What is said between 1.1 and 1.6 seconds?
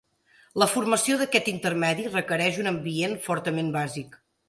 d'aquest